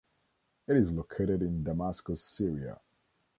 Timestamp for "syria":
2.25-2.79